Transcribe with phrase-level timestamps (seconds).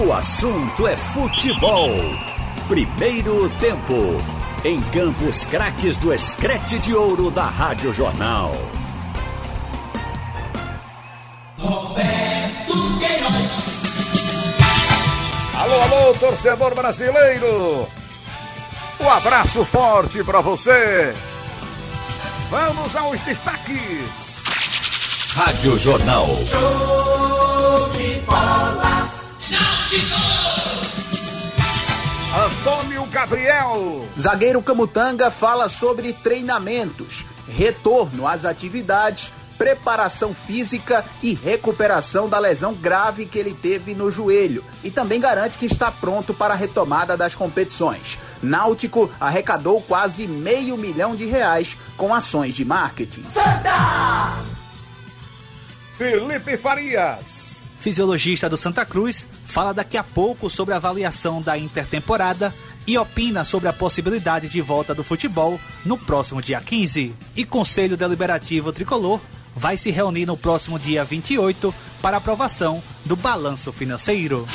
[0.00, 1.90] O assunto é futebol.
[2.68, 4.22] Primeiro tempo.
[4.64, 8.52] Em Campos Craques do Escrete de Ouro da Rádio Jornal.
[11.58, 13.82] Roberto Queiroz.
[15.58, 17.88] Alô, alô, torcedor brasileiro.
[19.00, 21.12] Um abraço forte para você.
[22.50, 24.44] Vamos aos destaques.
[25.34, 26.28] Rádio Jornal.
[26.46, 28.87] Show de bola.
[32.36, 34.06] Antônio Gabriel.
[34.18, 43.24] Zagueiro Camutanga fala sobre treinamentos, retorno às atividades, preparação física e recuperação da lesão grave
[43.24, 47.34] que ele teve no joelho e também garante que está pronto para a retomada das
[47.34, 48.18] competições.
[48.42, 53.24] Náutico arrecadou quase meio milhão de reais com ações de marketing.
[53.32, 54.44] Santa!
[55.96, 57.47] Felipe Farias.
[57.78, 62.54] Fisiologista do Santa Cruz fala daqui a pouco sobre a avaliação da intertemporada
[62.86, 67.14] e opina sobre a possibilidade de volta do futebol no próximo dia 15.
[67.36, 69.20] E Conselho Deliberativo Tricolor
[69.54, 74.46] vai se reunir no próximo dia 28 para aprovação do balanço financeiro.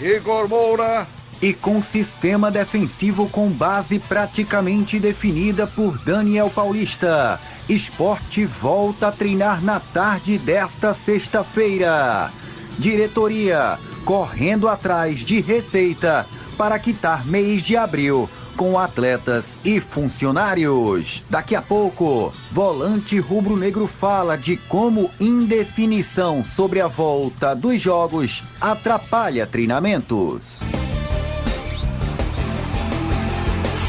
[0.00, 1.06] Igor Moura.
[1.44, 7.38] E com sistema defensivo com base praticamente definida por Daniel Paulista.
[7.68, 12.30] Esporte volta a treinar na tarde desta sexta-feira.
[12.78, 21.22] Diretoria correndo atrás de receita para quitar mês de abril com atletas e funcionários.
[21.28, 29.46] Daqui a pouco, volante rubro-negro fala de como indefinição sobre a volta dos jogos atrapalha
[29.46, 30.58] treinamentos.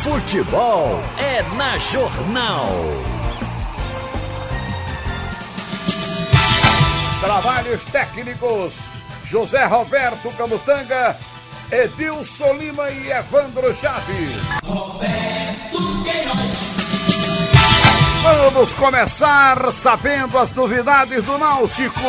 [0.05, 2.69] Futebol é na Jornal.
[7.19, 8.75] Trabalhos técnicos.
[9.23, 11.17] José Roberto Camutanga,
[11.71, 14.29] Edilson Lima e Evandro Chaves.
[14.63, 16.75] Roberto Queiroz.
[18.21, 21.99] Vamos começar sabendo as novidades do Náutico.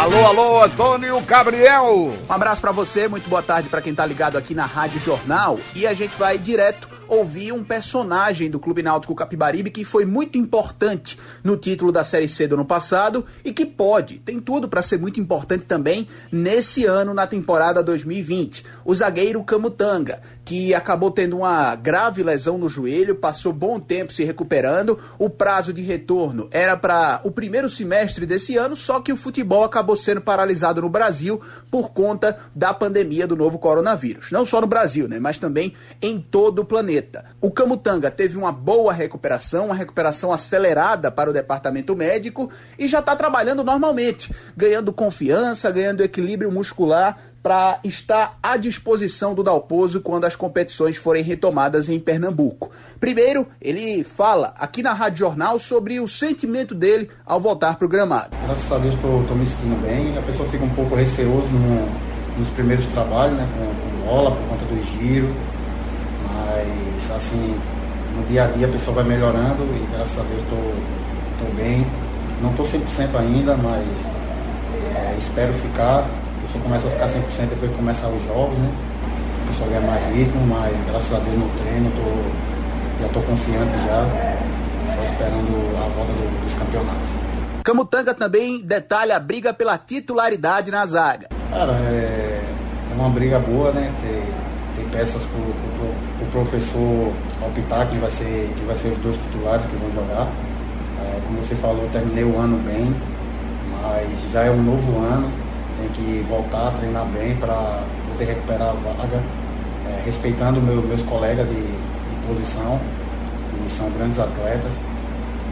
[0.00, 2.14] Alô, alô, Antônio Gabriel.
[2.26, 5.60] Um abraço para você, muito boa tarde para quem tá ligado aqui na Rádio Jornal
[5.76, 10.38] e a gente vai direto ouvir um personagem do Clube Náutico Capibaribe que foi muito
[10.38, 14.80] importante no título da Série C do ano passado e que pode, tem tudo para
[14.80, 18.64] ser muito importante também nesse ano na temporada 2020.
[18.86, 24.24] O zagueiro Camutanga, que acabou tendo uma grave lesão no joelho, passou bom tempo se
[24.24, 24.98] recuperando.
[25.16, 29.62] O prazo de retorno era para o primeiro semestre desse ano, só que o futebol
[29.62, 31.40] acabou sendo paralisado no Brasil
[31.70, 34.32] por conta da pandemia do novo coronavírus.
[34.32, 35.72] Não só no Brasil, né, mas também
[36.02, 37.26] em todo o planeta.
[37.40, 42.98] O Camutanga teve uma boa recuperação, uma recuperação acelerada para o departamento médico e já
[42.98, 50.26] está trabalhando normalmente, ganhando confiança, ganhando equilíbrio muscular para estar à disposição do Dalpozo quando
[50.26, 52.70] as competições forem retomadas em Pernambuco.
[52.98, 57.88] Primeiro, ele fala aqui na Rádio Jornal sobre o sentimento dele ao voltar para o
[57.88, 58.36] gramado.
[58.44, 60.18] Graças a Deus estou me sentindo bem.
[60.18, 64.48] A pessoa fica um pouco receoso no, nos primeiros trabalhos, né, com, com bola, por
[64.48, 65.34] conta do giro.
[66.28, 67.58] Mas, assim,
[68.16, 71.86] no dia a dia a pessoa vai melhorando e graças a Deus estou bem.
[72.42, 73.86] Não estou 100% ainda, mas
[74.94, 76.08] é, espero ficar.
[76.50, 78.74] Pessoa começa a ficar 100% depois que começar os jogos, né?
[79.44, 83.72] A pessoa ganha mais ritmo, mas graças a Deus no treino tô, já estou confiante
[83.86, 84.04] já,
[84.96, 87.08] só esperando a volta do, dos campeonatos.
[87.62, 91.28] Camutanga também detalha a briga pela titularidade na zaga.
[91.50, 92.42] Cara, é,
[92.90, 93.92] é uma briga boa, né?
[94.02, 97.12] Tem, tem peças pro, pro, pro professor
[97.46, 100.26] optar que vai, ser, que vai ser os dois titulares que vão jogar.
[100.98, 102.92] É, como você falou, terminei o ano bem,
[103.80, 105.30] mas já é um novo ano,
[105.80, 107.82] tem que voltar treinar bem para
[108.12, 109.22] poder recuperar a vaga,
[109.86, 112.78] é, respeitando meu, meus colegas de, de posição,
[113.50, 114.72] que são grandes atletas,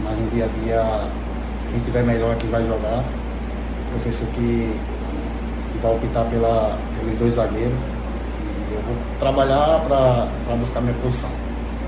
[0.05, 1.09] mas no dia a dia
[1.71, 3.05] quem tiver melhor aqui vai jogar.
[3.87, 4.79] O professor que,
[5.73, 7.79] que vai optar pela, pelos dois zagueiros.
[8.71, 11.31] E eu vou trabalhar para buscar minha posição.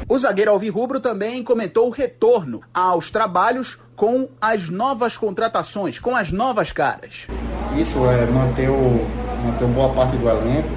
[0.09, 6.33] O zagueiro Alvirrubro também comentou o retorno aos trabalhos com as novas contratações, com as
[6.33, 7.29] novas caras.
[7.79, 9.07] Isso é manter, o,
[9.45, 10.69] manter boa parte do elenco.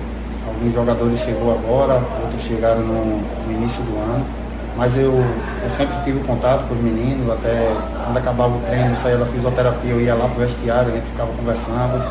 [0.47, 4.25] Alguns jogadores chegou agora, outros chegaram no, no início do ano.
[4.75, 7.71] Mas eu, eu sempre tive contato com os meninos, até
[8.05, 11.31] quando acabava o treino, saía da fisioterapia, eu ia lá pro vestiário, a gente ficava
[11.33, 12.03] conversando.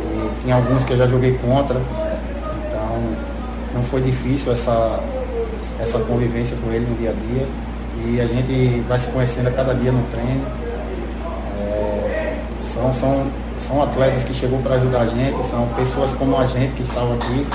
[0.00, 1.76] E tinha alguns que eu já joguei contra.
[1.76, 3.16] Então
[3.74, 5.00] não foi difícil essa,
[5.80, 7.46] essa convivência com ele no dia a dia.
[8.06, 10.46] e a gente vai se conhecendo a cada dia no treino.
[11.60, 12.38] É,
[12.72, 13.26] são, são,
[13.66, 17.14] são atletas que chegou para ajudar a gente, são pessoas como a gente que estavam
[17.14, 17.46] aqui,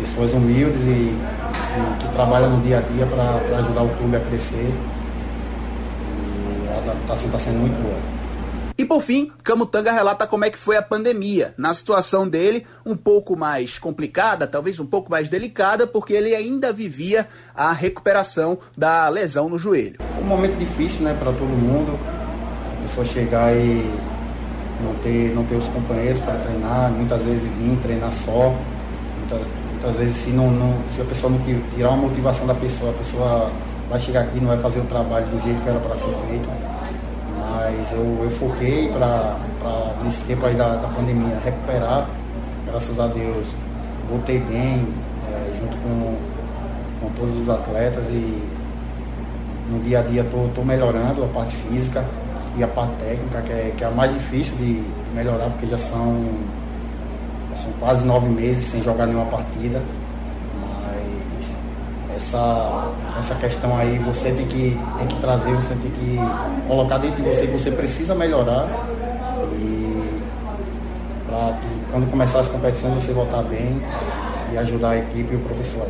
[0.00, 4.20] pessoas humildes e, e que trabalham no dia a dia para ajudar o clube a
[4.20, 4.72] crescer.
[6.64, 8.22] E a adaptação está sendo muito boa.
[8.78, 11.54] E por fim, Camutanga relata como é que foi a pandemia.
[11.58, 16.72] Na situação dele, um pouco mais complicada, talvez um pouco mais delicada, porque ele ainda
[16.72, 20.00] vivia a recuperação da lesão no joelho.
[20.20, 21.98] Um momento difícil, né, para todo mundo.
[22.78, 24.11] A pessoa chegar e
[24.82, 28.54] não ter, não ter os companheiros para treinar, muitas vezes vir treinar só.
[29.18, 31.40] Muitas, muitas vezes se, não, não, se a pessoa não
[31.74, 33.50] tirar uma motivação da pessoa, a pessoa
[33.88, 36.12] vai chegar aqui e não vai fazer o trabalho do jeito que era para ser
[36.28, 36.48] feito.
[37.38, 39.36] Mas eu, eu foquei para,
[40.02, 42.08] nesse tempo aí da, da pandemia, recuperar,
[42.66, 43.46] graças a Deus,
[44.08, 44.88] voltei bem,
[45.30, 46.16] é, junto com,
[47.00, 48.42] com todos os atletas e
[49.70, 52.04] no dia a dia estou melhorando a parte física
[52.56, 54.84] e a parte técnica, que é, que é a mais difícil de
[55.14, 56.24] melhorar, porque já são,
[57.50, 59.80] já são quase nove meses sem jogar nenhuma partida
[62.32, 62.88] essa,
[63.18, 66.18] essa questão aí você tem que, tem que trazer, você tem que
[66.66, 68.68] colocar dentro de você que você precisa melhorar
[69.52, 70.22] e
[71.26, 71.58] para
[71.90, 73.80] quando começar as competições você voltar bem
[74.52, 75.86] e ajudar a equipe e o professor.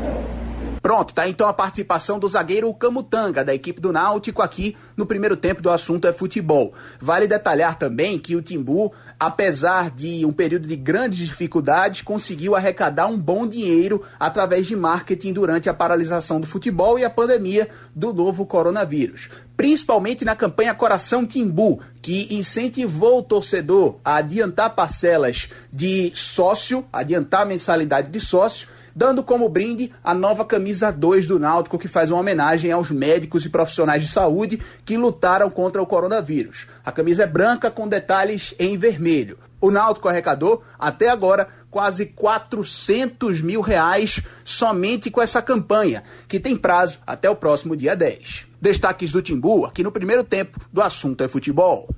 [0.93, 5.39] Pronto, tá então a participação do zagueiro Camutanga, da equipe do Náutico, aqui no primeiro
[5.39, 6.75] tempo do assunto é futebol.
[7.01, 13.07] Vale detalhar também que o Timbu, apesar de um período de grandes dificuldades, conseguiu arrecadar
[13.07, 18.13] um bom dinheiro através de marketing durante a paralisação do futebol e a pandemia do
[18.13, 26.11] novo coronavírus principalmente na campanha Coração Timbu, que incentivou o torcedor a adiantar parcelas de
[26.17, 31.89] sócio, adiantar mensalidade de sócio dando como brinde a nova camisa 2 do Náutico, que
[31.89, 36.67] faz uma homenagem aos médicos e profissionais de saúde que lutaram contra o coronavírus.
[36.85, 39.39] A camisa é branca com detalhes em vermelho.
[39.61, 46.57] O Náutico arrecadou, até agora, quase 400 mil reais somente com essa campanha, que tem
[46.57, 48.47] prazo até o próximo dia 10.
[48.61, 51.89] Destaques do Timbu, aqui no primeiro tempo do Assunto é Futebol.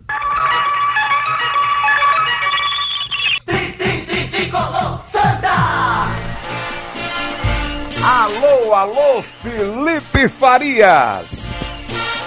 [8.07, 11.44] Alô, alô, Felipe Farias.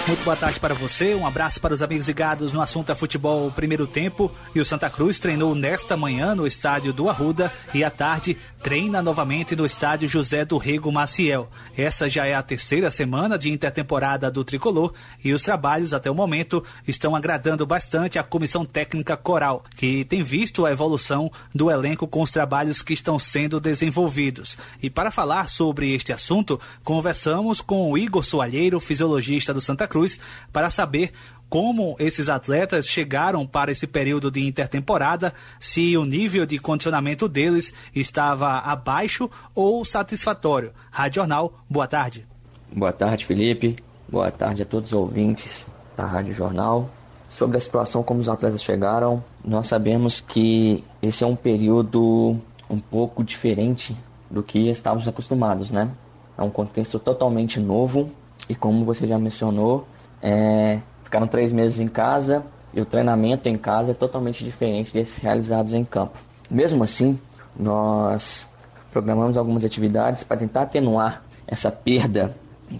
[0.08, 3.50] Muito boa tarde para você, um abraço para os amigos ligados no assunto é futebol
[3.50, 4.32] primeiro tempo.
[4.54, 9.02] E o Santa Cruz treinou nesta manhã no estádio do Arruda e à tarde treina
[9.02, 11.50] novamente no estádio José do Rego Maciel.
[11.76, 16.14] Essa já é a terceira semana de intertemporada do tricolor e os trabalhos até o
[16.14, 22.08] momento estão agradando bastante a comissão técnica coral, que tem visto a evolução do elenco
[22.08, 24.56] com os trabalhos que estão sendo desenvolvidos.
[24.82, 29.97] E para falar sobre este assunto, conversamos com o Igor Soalheiro, fisiologista do Santa Cruz
[29.98, 30.20] Cruz
[30.52, 31.12] para saber
[31.48, 37.72] como esses atletas chegaram para esse período de intertemporada, se o nível de condicionamento deles
[37.94, 40.72] estava abaixo ou satisfatório.
[40.90, 42.26] Rádio Jornal, boa tarde.
[42.70, 43.76] Boa tarde, Felipe.
[44.06, 45.66] Boa tarde a todos os ouvintes
[45.96, 46.90] da Rádio Jornal.
[47.28, 52.36] Sobre a situação como os atletas chegaram, nós sabemos que esse é um período
[52.68, 53.96] um pouco diferente
[54.30, 55.90] do que estávamos acostumados, né?
[56.36, 58.12] É um contexto totalmente novo
[58.48, 59.86] e como você já mencionou,
[60.22, 65.18] é, ficaram três meses em casa e o treinamento em casa é totalmente diferente desses
[65.18, 66.18] realizados em campo.
[66.50, 67.18] Mesmo assim,
[67.58, 68.48] nós
[68.90, 72.34] programamos algumas atividades para tentar atenuar essa perda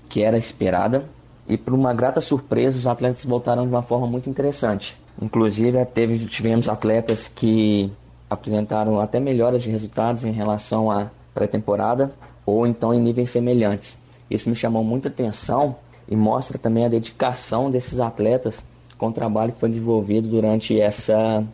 [0.09, 1.05] que era esperada
[1.49, 4.97] e por uma grata surpresa os atletas voltaram de uma forma muito interessante.
[5.21, 7.91] Inclusive teve, tivemos atletas que
[8.29, 12.13] apresentaram até melhoras de resultados em relação à pré-temporada
[12.45, 13.99] ou então em níveis semelhantes.
[14.31, 15.77] Isso me chamou muita atenção
[16.09, 18.63] e mostra também a dedicação desses atletas
[18.97, 21.45] com o trabalho que foi desenvolvido durante essa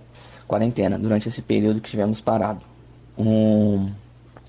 [0.47, 2.61] quarentena, durante esse período que tivemos parado.
[3.19, 3.91] Um...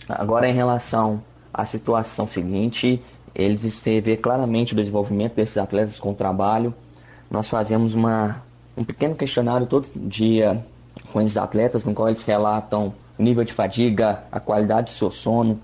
[0.08, 1.22] Agora, em relação
[1.54, 3.02] à situação seguinte,
[3.34, 6.74] eles vê claramente o desenvolvimento desses atletas com o trabalho.
[7.30, 8.44] Nós fazemos uma,
[8.78, 10.64] um pequeno questionário todo dia
[11.12, 15.10] com esses atletas, no qual eles relatam o nível de fadiga, a qualidade do seu
[15.10, 15.60] sono,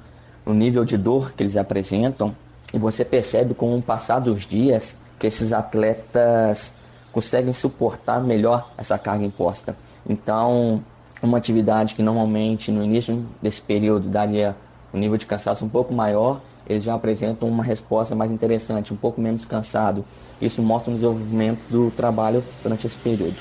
[0.45, 2.35] o nível de dor que eles apresentam
[2.73, 6.73] e você percebe com o passar dos dias que esses atletas
[7.11, 9.75] conseguem suportar melhor essa carga imposta.
[10.07, 10.83] Então,
[11.21, 14.55] uma atividade que normalmente no início desse período daria
[14.93, 18.97] um nível de cansaço um pouco maior, eles já apresentam uma resposta mais interessante, um
[18.97, 20.05] pouco menos cansado.
[20.41, 23.37] Isso mostra o desenvolvimento do trabalho durante esse período.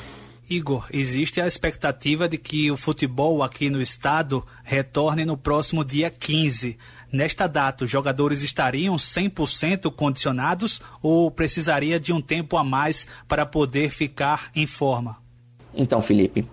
[0.48, 6.10] Igor, existe a expectativa de que o futebol aqui no estado retorne no próximo dia
[6.10, 6.76] 15.
[7.12, 13.44] Nesta data os jogadores estariam 100% condicionados ou precisaria de um tempo a mais para
[13.46, 15.16] poder ficar em forma?
[15.74, 16.46] Então, Felipe,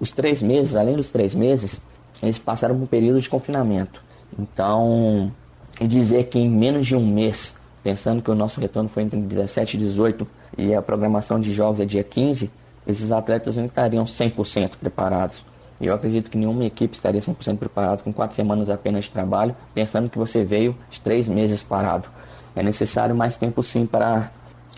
[0.00, 1.80] os três meses, além dos três meses,
[2.22, 4.02] eles passaram por um período de confinamento.
[4.38, 5.32] Então,
[5.80, 9.76] dizer que em menos de um mês, pensando que o nosso retorno foi entre 17
[9.76, 10.26] e 18
[10.58, 12.50] e a programação de jogos é dia 15,
[12.86, 15.44] esses atletas não estariam 100% preparados.
[15.80, 20.08] Eu acredito que nenhuma equipe estaria 100% preparada com quatro semanas apenas de trabalho, pensando
[20.08, 22.08] que você veio três meses parado.
[22.54, 24.30] É necessário mais tempo sim para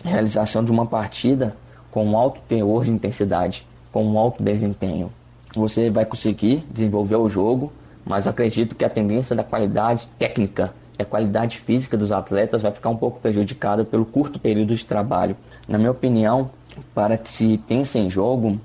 [0.03, 1.55] a realização de uma partida
[1.91, 5.11] com um alto teor de intensidade, com um alto desempenho.
[5.55, 7.71] Você vai conseguir desenvolver o jogo,
[8.05, 12.71] mas acredito que a tendência da qualidade técnica e a qualidade física dos atletas vai
[12.71, 15.35] ficar um pouco prejudicada pelo curto período de trabalho.
[15.67, 16.49] Na minha opinião,
[16.93, 18.59] para que se pense em jogo,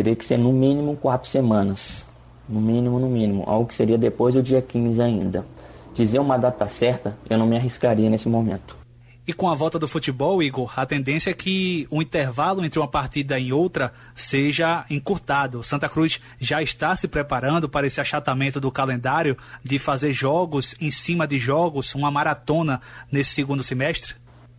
[0.00, 2.08] teria que ser no mínimo quatro semanas.
[2.48, 3.44] No mínimo, no mínimo.
[3.46, 5.44] Algo que seria depois do dia 15 ainda.
[5.92, 8.78] Dizer uma data certa, eu não me arriscaria nesse momento.
[9.26, 12.88] E com a volta do futebol, Igor, a tendência é que o intervalo entre uma
[12.88, 15.62] partida e outra seja encurtado.
[15.62, 20.90] Santa Cruz já está se preparando para esse achatamento do calendário de fazer jogos em
[20.90, 22.80] cima de jogos, uma maratona
[23.12, 24.14] nesse segundo semestre?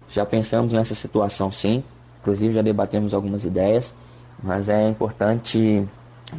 [0.07, 1.83] Já pensamos nessa situação sim,
[2.21, 3.95] inclusive já debatemos algumas ideias,
[4.41, 5.83] mas é importante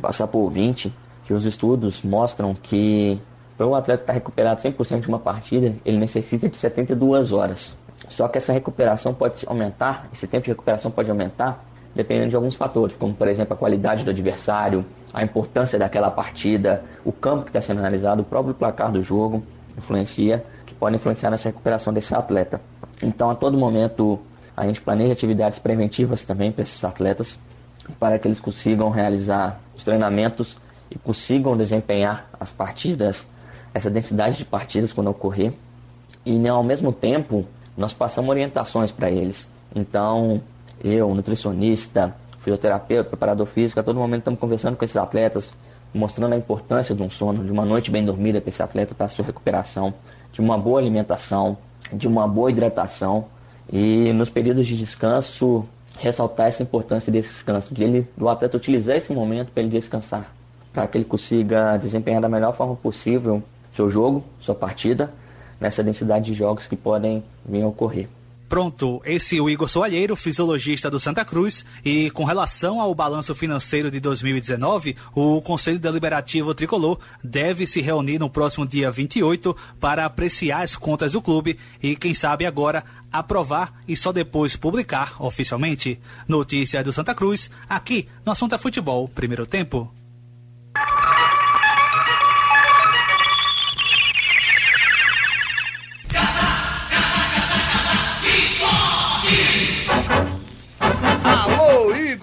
[0.01, 0.93] passar por ouvinte
[1.25, 3.21] que os estudos mostram que
[3.57, 7.77] para o atleta estar recuperado 100% de uma partida, ele necessita de 72 horas.
[8.09, 12.55] Só que essa recuperação pode aumentar, esse tempo de recuperação pode aumentar dependendo de alguns
[12.55, 17.51] fatores, como por exemplo a qualidade do adversário, a importância daquela partida, o campo que
[17.51, 19.43] está sendo analisado, o próprio placar do jogo
[19.77, 22.61] influencia, que pode influenciar nessa recuperação desse atleta.
[23.03, 24.19] Então a todo momento
[24.57, 27.39] a gente planeja atividades preventivas também para esses atletas,
[27.99, 30.57] para que eles consigam realizar os treinamentos
[30.91, 33.29] e consigam desempenhar as partidas,
[33.73, 35.53] essa densidade de partidas quando ocorrer.
[36.25, 37.47] E né, ao mesmo tempo
[37.77, 39.49] nós passamos orientações para eles.
[39.75, 40.41] Então,
[40.83, 45.53] eu, nutricionista, fisioterapeuta, preparador físico, a todo momento estamos conversando com esses atletas,
[45.95, 49.07] mostrando a importância de um sono, de uma noite bem dormida para esse atleta para
[49.07, 49.95] a sua recuperação,
[50.33, 51.57] de uma boa alimentação,
[51.93, 53.27] de uma boa hidratação
[53.73, 55.65] e nos períodos de descanso
[56.03, 60.35] ressaltar essa importância desse descanso, de ele, do atleta utilizar esse momento para ele descansar,
[60.73, 63.41] para que ele consiga desempenhar da melhor forma possível
[63.71, 65.13] seu jogo, sua partida
[65.61, 68.09] nessa densidade de jogos que podem vir a ocorrer.
[68.53, 73.35] Pronto, esse é o Igor Soalheiro, fisiologista do Santa Cruz, e com relação ao balanço
[73.35, 80.05] financeiro de 2019, o Conselho Deliberativo Tricolor deve se reunir no próximo dia 28 para
[80.05, 85.99] apreciar as contas do clube e, quem sabe agora, aprovar e só depois publicar oficialmente.
[86.29, 89.91] Notícia do Santa Cruz, aqui no Assunto é Futebol, primeiro tempo.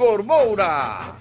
[0.10, 1.16] Igor Moura!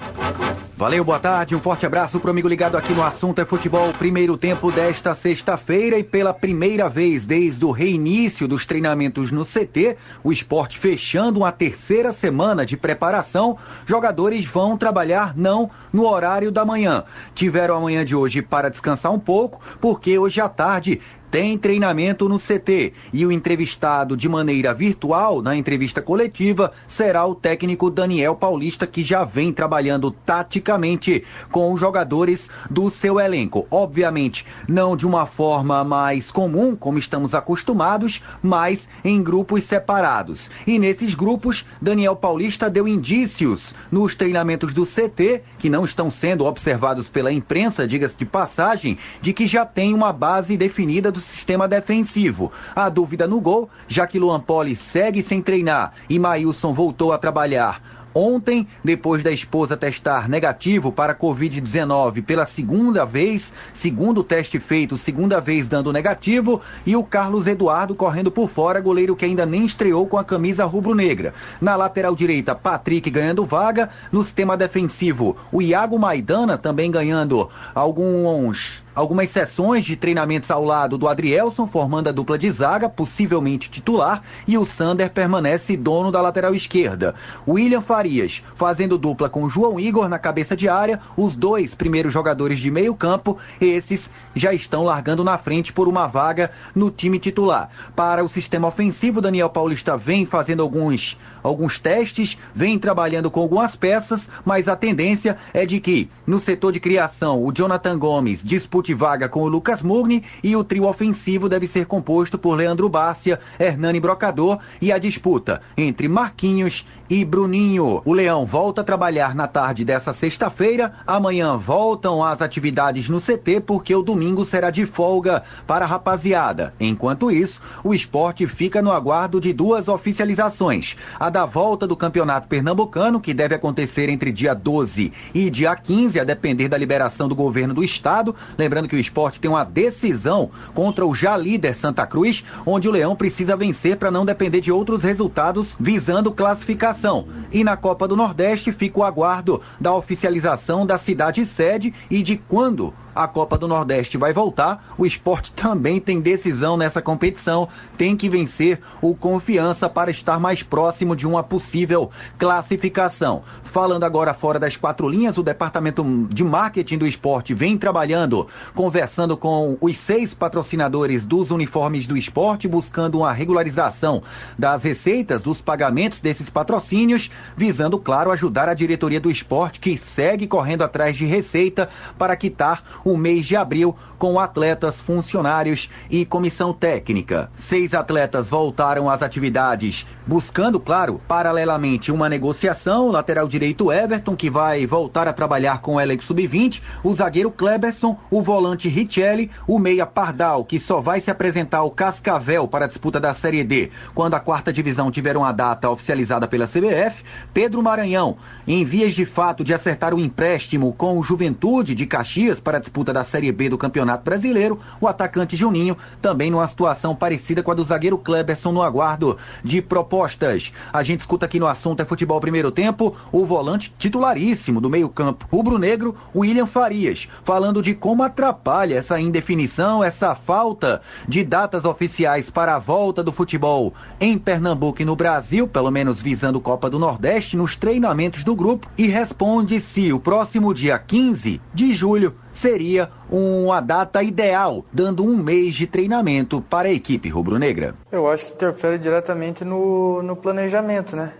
[0.78, 4.36] Valeu, boa tarde, um forte abraço pro amigo ligado aqui no Assunto é Futebol, primeiro
[4.36, 10.32] tempo desta sexta-feira e pela primeira vez desde o reinício dos treinamentos no CT, o
[10.32, 17.02] esporte fechando uma terceira semana de preparação, jogadores vão trabalhar não no horário da manhã.
[17.34, 22.28] Tiveram a manhã de hoje para descansar um pouco, porque hoje à tarde tem treinamento
[22.28, 28.34] no CT e o entrevistado de maneira virtual na entrevista coletiva será o técnico Daniel
[28.34, 33.66] Paulista que já vem trabalhando taticamente com os jogadores do seu elenco.
[33.70, 40.50] Obviamente, não de uma forma mais comum, como estamos acostumados, mas em grupos separados.
[40.66, 46.44] E nesses grupos, Daniel Paulista deu indícios nos treinamentos do CT, que não estão sendo
[46.44, 51.68] observados pela imprensa, diga-se de passagem, de que já tem uma base definida do sistema
[51.68, 52.52] defensivo.
[52.74, 57.18] A dúvida no gol, já que Luan Poli segue sem treinar e Maílson voltou a
[57.18, 57.80] trabalhar
[58.14, 65.40] Ontem, depois da esposa testar negativo para Covid-19 pela segunda vez, segundo teste feito, segunda
[65.40, 70.06] vez dando negativo, e o Carlos Eduardo correndo por fora, goleiro que ainda nem estreou
[70.06, 71.34] com a camisa rubro-negra.
[71.60, 73.90] Na lateral direita, Patrick ganhando vaga.
[74.10, 80.98] No sistema defensivo, o Iago Maidana também ganhando alguns algumas sessões de treinamentos ao lado
[80.98, 86.20] do Adrielson, formando a dupla de zaga, possivelmente titular, e o Sander permanece dono da
[86.20, 87.14] lateral esquerda.
[87.46, 92.58] William Farias fazendo dupla com João Igor na cabeça de área, os dois primeiros jogadores
[92.58, 97.70] de meio campo, esses já estão largando na frente por uma vaga no time titular.
[97.94, 103.76] Para o sistema ofensivo, Daniel Paulista vem fazendo alguns, alguns testes, vem trabalhando com algumas
[103.76, 108.87] peças, mas a tendência é de que no setor de criação o Jonathan Gomes dispute
[108.94, 113.40] vaga com o Lucas Mugni e o trio ofensivo deve ser composto por Leandro Bárcia,
[113.58, 118.02] Hernani Brocador e a disputa entre Marquinhos e Bruninho.
[118.04, 120.92] O Leão volta a trabalhar na tarde dessa sexta-feira.
[121.06, 126.74] Amanhã voltam as atividades no CT porque o domingo será de folga para a rapaziada.
[126.78, 130.96] Enquanto isso, o esporte fica no aguardo de duas oficializações.
[131.18, 136.20] A da volta do Campeonato Pernambucano, que deve acontecer entre dia 12 e dia 15,
[136.20, 138.34] a depender da liberação do governo do estado.
[138.56, 142.92] Lembrando que o esporte tem uma decisão contra o já líder Santa Cruz, onde o
[142.92, 147.26] Leão precisa vencer para não depender de outros resultados visando classificação.
[147.50, 152.36] E na Copa do Nordeste fica o aguardo da oficialização da cidade sede e de
[152.36, 154.94] quando a Copa do Nordeste vai voltar.
[154.96, 157.68] O esporte também tem decisão nessa competição.
[157.96, 163.42] Tem que vencer o Confiança para estar mais próximo de uma possível classificação.
[163.64, 169.36] Falando agora fora das quatro linhas, o departamento de marketing do esporte vem trabalhando, conversando
[169.36, 174.22] com os seis patrocinadores dos uniformes do esporte, buscando uma regularização
[174.58, 180.46] das receitas, dos pagamentos desses patrocínios, visando, claro, ajudar a diretoria do esporte, que segue
[180.46, 186.72] correndo atrás de receita para quitar o mês de abril com atletas, funcionários e comissão
[186.72, 187.50] técnica.
[187.56, 193.10] Seis atletas voltaram às atividades, buscando, claro, paralelamente uma negociação.
[193.10, 198.18] Lateral direito Everton, que vai voltar a trabalhar com o elenco sub-20, o zagueiro Kleberson,
[198.30, 202.88] o volante Richelli, o meia Pardal, que só vai se apresentar ao Cascavel para a
[202.88, 207.22] disputa da Série D quando a quarta divisão tiver uma data oficializada pela CBF,
[207.52, 208.36] Pedro Maranhão,
[208.66, 212.80] em vias de fato de acertar o empréstimo com o Juventude de Caxias para a
[212.88, 217.70] disputa da Série B do Campeonato Brasileiro, o atacante Juninho também numa situação parecida com
[217.70, 220.72] a do zagueiro Kleberson no aguardo de propostas.
[220.90, 225.46] A gente escuta aqui no assunto é futebol primeiro tempo, o volante titularíssimo do meio-campo
[225.52, 232.76] rubro-negro, William Farias, falando de como atrapalha essa indefinição, essa falta de datas oficiais para
[232.76, 237.56] a volta do futebol em Pernambuco e no Brasil, pelo menos visando Copa do Nordeste,
[237.56, 243.80] nos treinamentos do grupo, e responde se o próximo dia 15 de julho seria uma
[243.80, 247.94] data ideal, dando um mês de treinamento para a equipe rubro-negra.
[248.10, 251.32] Eu acho que interfere diretamente no, no planejamento, né?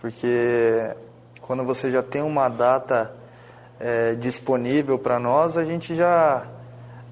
[0.00, 0.90] Porque
[1.40, 3.12] quando você já tem uma data
[3.80, 6.44] é, disponível para nós, a gente já,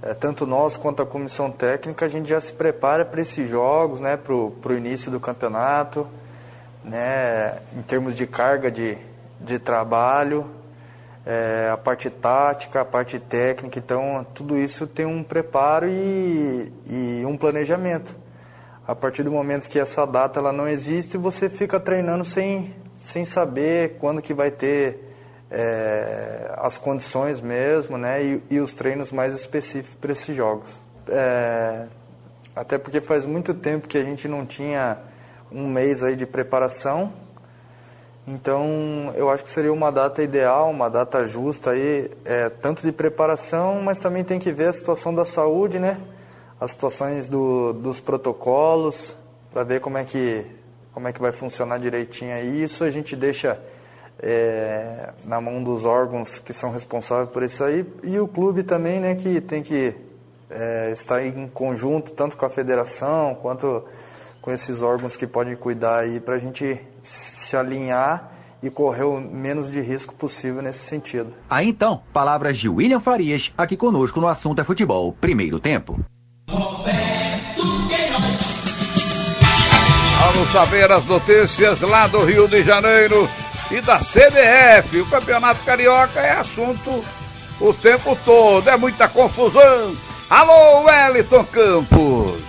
[0.00, 4.00] é, tanto nós quanto a comissão técnica, a gente já se prepara para esses jogos,
[4.00, 4.16] né?
[4.16, 6.06] Para o início do campeonato,
[6.84, 7.58] né?
[7.76, 8.96] Em termos de carga de,
[9.40, 10.59] de trabalho
[11.24, 17.22] é, a parte tática, a parte técnica, então tudo isso tem um preparo e, e,
[17.26, 18.16] um planejamento.
[18.86, 23.24] A partir do momento que essa data ela não existe, você fica treinando sem, sem
[23.24, 25.10] saber quando que vai ter
[25.50, 30.68] é, as condições mesmo, né, e, e, os treinos mais específicos para esses jogos.
[31.08, 31.86] É,
[32.54, 34.98] até porque faz muito tempo que a gente não tinha
[35.52, 37.12] um mês aí de preparação,
[38.26, 42.92] então, eu acho que seria uma data ideal, uma data justa aí, é, tanto de
[42.92, 45.98] preparação, mas também tem que ver a situação da saúde, né?
[46.60, 49.16] As situações do, dos protocolos,
[49.52, 50.46] para ver como é que
[50.92, 52.62] como é que vai funcionar direitinho aí.
[52.62, 53.58] Isso a gente deixa
[54.22, 59.00] é, na mão dos órgãos que são responsáveis por isso aí e o clube também,
[59.00, 59.14] né?
[59.14, 59.94] Que tem que
[60.50, 63.84] é, estar em conjunto tanto com a federação quanto
[64.42, 68.32] com esses órgãos que podem cuidar aí para a gente se alinhar
[68.62, 71.32] e correr o menos de risco possível nesse sentido.
[71.48, 75.98] Aí então, palavras de William Farias, aqui conosco no assunto é futebol, primeiro tempo.
[76.50, 78.60] Roberto Queiroz.
[80.20, 83.28] Vamos saber as notícias lá do Rio de Janeiro
[83.70, 85.00] e da CBF.
[85.00, 87.02] O Campeonato Carioca é assunto
[87.60, 89.96] o tempo todo, é muita confusão.
[90.28, 92.39] Alô, Wellington Campos.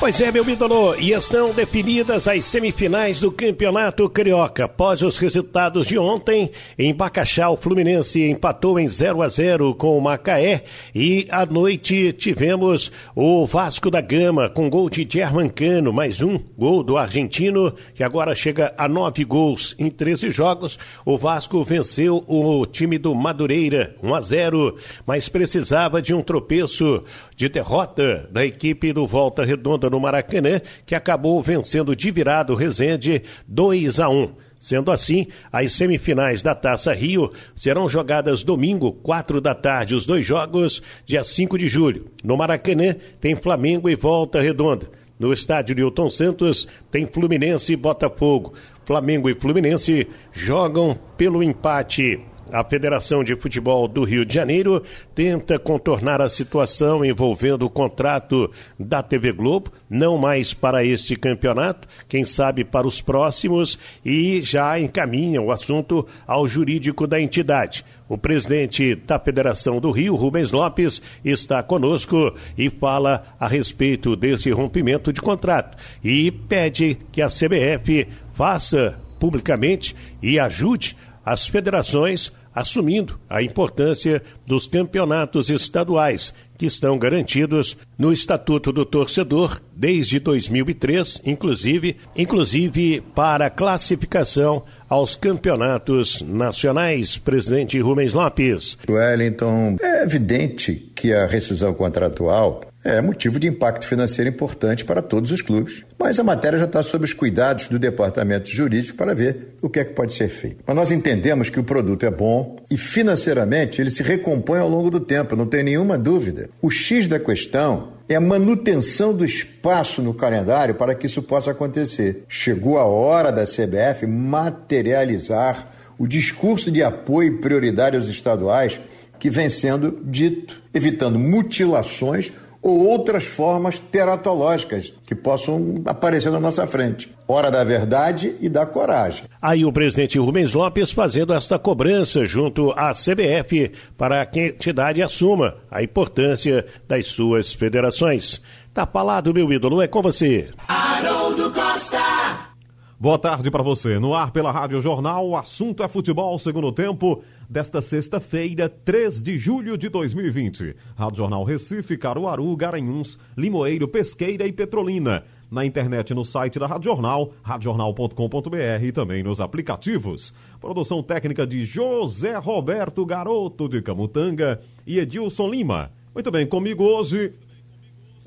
[0.00, 4.64] Pois é, meu ídolo, e estão definidas as semifinais do Campeonato Carioca.
[4.64, 9.98] Após os resultados de ontem, em Bacaxá, o Fluminense empatou em 0 a 0 com
[9.98, 16.22] o Macaé e à noite tivemos o Vasco da Gama com gol de Germancano, mais
[16.22, 20.78] um gol do argentino, que agora chega a nove gols em 13 jogos.
[21.04, 27.04] O Vasco venceu o time do Madureira 1 a 0, mas precisava de um tropeço
[27.36, 32.56] de derrota da equipe do Volta Redonda no Maracanã, que acabou vencendo de virado o
[32.56, 34.30] Resende 2 a 1.
[34.60, 40.24] Sendo assim, as semifinais da Taça Rio serão jogadas domingo, 4 da tarde, os dois
[40.24, 42.06] jogos, dia 5 de julho.
[42.22, 44.90] No Maracanã tem Flamengo e Volta Redonda.
[45.18, 48.52] No estádio Newton Santos tem Fluminense e Botafogo.
[48.84, 52.20] Flamengo e Fluminense jogam pelo empate.
[52.52, 54.82] A Federação de Futebol do Rio de Janeiro
[55.14, 61.86] tenta contornar a situação envolvendo o contrato da TV Globo, não mais para este campeonato,
[62.08, 67.84] quem sabe para os próximos, e já encaminha o assunto ao jurídico da entidade.
[68.08, 74.50] O presidente da Federação do Rio, Rubens Lopes, está conosco e fala a respeito desse
[74.50, 83.18] rompimento de contrato e pede que a CBF faça publicamente e ajude as federações assumindo
[83.28, 91.96] a importância dos campeonatos estaduais que estão garantidos no Estatuto do Torcedor desde 2003, inclusive,
[92.14, 97.16] inclusive para classificação aos campeonatos nacionais.
[97.16, 98.76] Presidente Rubens Lopes.
[98.86, 105.30] Wellington, é evidente que a rescisão contratual é motivo de impacto financeiro importante para todos
[105.30, 105.84] os clubes.
[105.98, 109.80] Mas a matéria já está sob os cuidados do departamento jurídico para ver o que
[109.80, 110.58] é que pode ser feito.
[110.66, 114.90] Mas nós entendemos que o produto é bom e financeiramente ele se recompõe ao longo
[114.90, 116.48] do tempo, não tem nenhuma dúvida.
[116.62, 121.50] O X da questão é a manutenção do espaço no calendário para que isso possa
[121.50, 122.24] acontecer.
[122.28, 128.80] Chegou a hora da CBF materializar o discurso de apoio prioridade aos estaduais
[129.18, 136.66] que vem sendo dito, evitando mutilações ou outras formas teratológicas que possam aparecer na nossa
[136.66, 137.08] frente.
[137.26, 139.24] Hora da verdade e da coragem.
[139.40, 145.02] Aí o presidente Rubens Lopes fazendo esta cobrança junto à CBF para que a entidade
[145.02, 148.42] assuma a importância das suas federações.
[148.74, 150.48] Tá falado, meu ídolo, é com você.
[150.68, 152.50] Haroldo Costa.
[152.98, 153.98] Boa tarde para você.
[153.98, 159.36] No ar pela Rádio Jornal, o assunto é futebol segundo tempo desta sexta-feira, 3 de
[159.36, 160.76] julho de 2020.
[160.94, 165.24] Rádio Jornal Recife, Caruaru, Garanhuns, Limoeiro, Pesqueira e Petrolina.
[165.50, 170.32] Na internet no site da Rádio Jornal, radiojornal.com.br e também nos aplicativos.
[170.60, 175.90] Produção técnica de José Roberto Garoto de Camutanga e Edilson Lima.
[176.14, 177.32] Muito bem, comigo hoje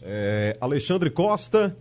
[0.01, 1.77] é Alexandre Costa,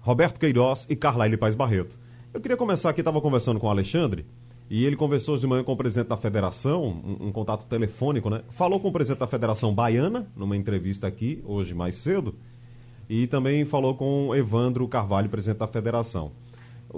[0.00, 1.98] Roberto Queiroz e Carlaile Paz Barreto.
[2.32, 4.24] Eu queria começar aqui, estava conversando com o Alexandre,
[4.72, 8.40] e ele conversou de manhã com o presidente da federação, um, um, contato telefônico, né?
[8.48, 12.34] Falou com o presidente da federação baiana, numa entrevista aqui, hoje mais cedo,
[13.06, 16.32] e também falou com Evandro Carvalho, presidente da federação.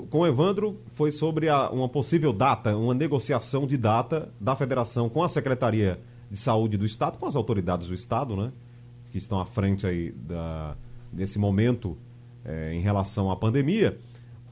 [0.09, 5.25] Com Evandro foi sobre a, uma possível data, uma negociação de data da federação com
[5.25, 5.99] a Secretaria
[6.31, 8.53] de Saúde do Estado, com as autoridades do Estado, né?
[9.11, 10.77] Que estão à frente aí da,
[11.13, 11.99] desse momento
[12.45, 13.99] é, em relação à pandemia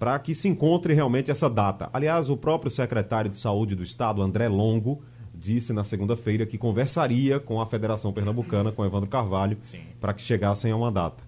[0.02, 1.88] para que se encontre realmente essa data.
[1.92, 5.00] Aliás, o próprio secretário de Saúde do Estado, André Longo,
[5.32, 9.56] disse na segunda-feira que conversaria com a Federação Pernambucana, com Evandro Carvalho,
[10.00, 11.22] para que chegassem a uma data.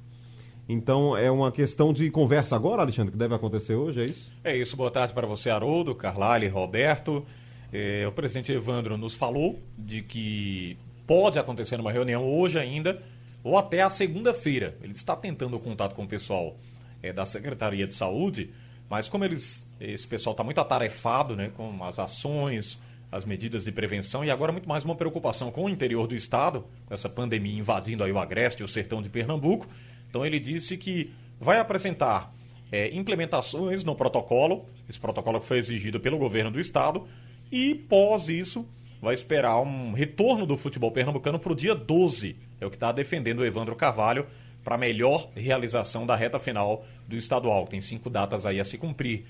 [0.69, 4.33] Então, é uma questão de conversa agora, Alexandre, que deve acontecer hoje, é isso?
[4.43, 4.77] É isso.
[4.77, 7.25] Boa tarde para você, Haroldo, Carlyle, Roberto.
[7.73, 13.01] É, o presidente Evandro nos falou de que pode acontecer uma reunião hoje ainda,
[13.45, 14.77] ou até a segunda-feira.
[14.83, 16.57] Ele está tentando o contato com o pessoal
[17.01, 18.51] é, da Secretaria de Saúde
[18.89, 23.73] mas como eles, esse pessoal está muito atarefado né, com as ações, as medidas de
[23.73, 27.59] prevenção e agora muito mais uma preocupação com o interior do estado, com essa pandemia
[27.59, 29.67] invadindo aí o Agreste e o sertão de Pernambuco.
[30.09, 32.31] Então ele disse que vai apresentar
[32.73, 37.07] é, implementações no protocolo, esse protocolo que foi exigido pelo governo do estado,
[37.53, 38.67] e pós isso
[39.01, 42.91] vai esperar um retorno do futebol pernambucano para o dia 12, é o que está
[42.91, 44.27] defendendo o Evandro Carvalho,
[44.65, 47.67] para melhor realização da reta final do estadual.
[47.67, 49.25] Tem cinco datas aí a se cumprir.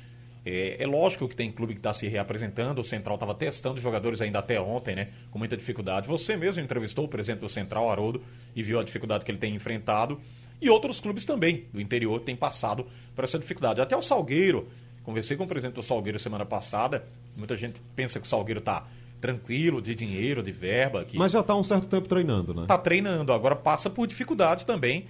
[0.44, 4.20] É, é lógico que tem clube que está se reapresentando, o Central estava testando jogadores
[4.20, 5.08] ainda até ontem, né?
[5.30, 6.06] Com muita dificuldade.
[6.06, 8.22] Você mesmo entrevistou o presidente do Central, Haroldo,
[8.54, 10.20] e viu a dificuldade que ele tem enfrentado.
[10.60, 13.80] E outros clubes também do interior têm passado por essa dificuldade.
[13.80, 14.68] Até o Salgueiro,
[15.02, 17.04] conversei com o presidente do Salgueiro semana passada,
[17.36, 18.86] muita gente pensa que o Salgueiro está
[19.20, 21.02] tranquilo, de dinheiro, de verba.
[21.04, 21.16] Que...
[21.16, 22.62] Mas já está um certo tempo treinando, né?
[22.62, 25.06] Está treinando, agora passa por dificuldade também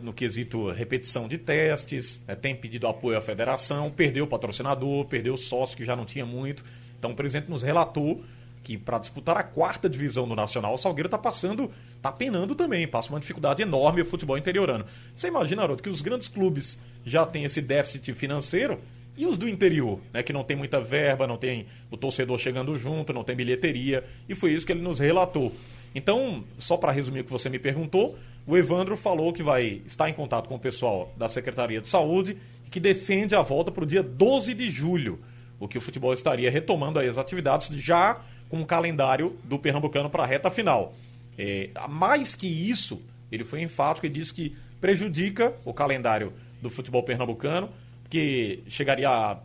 [0.00, 5.34] no quesito repetição de testes, né, tem pedido apoio à federação, perdeu o patrocinador, perdeu
[5.34, 6.64] o sócio que já não tinha muito.
[6.98, 8.24] Então o presidente nos relatou
[8.62, 12.86] que para disputar a quarta divisão do Nacional, o Salgueiro está passando, está penando também,
[12.88, 14.84] passa uma dificuldade enorme o futebol interiorano.
[15.14, 18.80] Você imagina, Haroldo, que os grandes clubes já têm esse déficit financeiro
[19.16, 22.76] e os do interior, né, que não tem muita verba, não tem o torcedor chegando
[22.76, 25.54] junto, não tem bilheteria, e foi isso que ele nos relatou.
[25.96, 30.10] Então, só para resumir o que você me perguntou, o Evandro falou que vai estar
[30.10, 33.82] em contato com o pessoal da Secretaria de Saúde e que defende a volta para
[33.82, 35.18] o dia 12 de julho,
[35.58, 40.10] o que o futebol estaria retomando aí as atividades já com o calendário do Pernambucano
[40.10, 40.94] para a reta final.
[41.38, 43.00] É, mais que isso,
[43.32, 46.30] ele foi enfático e disse que prejudica o calendário
[46.60, 47.70] do futebol pernambucano,
[48.10, 49.38] que chegaria a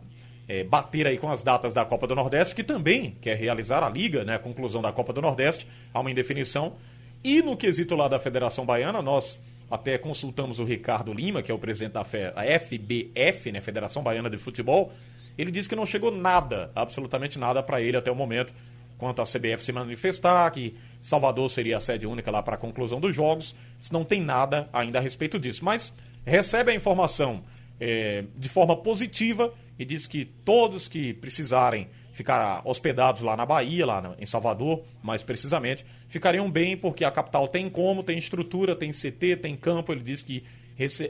[0.48, 3.88] é, bater aí com as datas da Copa do Nordeste, que também quer realizar a
[3.88, 6.74] Liga, né, a conclusão da Copa do Nordeste, há uma indefinição.
[7.22, 11.54] E no quesito lá da Federação Baiana, nós até consultamos o Ricardo Lima, que é
[11.54, 14.92] o presidente da FBF, né, Federação Baiana de Futebol.
[15.38, 18.52] Ele disse que não chegou nada, absolutamente nada para ele até o momento,
[18.98, 23.00] quanto a CBF se manifestar, que Salvador seria a sede única lá para a conclusão
[23.00, 23.54] dos jogos.
[23.90, 25.64] Não tem nada ainda a respeito disso.
[25.64, 25.92] Mas
[26.24, 27.42] recebe a informação
[27.80, 29.52] é, de forma positiva
[29.82, 35.24] e diz que todos que precisarem ficar hospedados lá na Bahia, lá em Salvador, mais
[35.24, 39.92] precisamente, ficariam bem porque a capital tem como, tem estrutura, tem CT, tem campo.
[39.92, 40.44] Ele diz que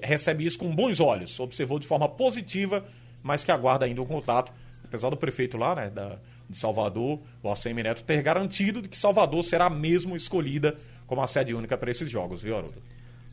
[0.03, 2.83] recebe isso com bons olhos, observou de forma positiva,
[3.23, 7.51] mas que aguarda ainda um contato, apesar do prefeito lá, né, da, de Salvador, o
[7.51, 11.91] ACM Neto, ter garantido de que Salvador será mesmo escolhida como a sede única para
[11.91, 12.83] esses jogos, viu, Haroldo?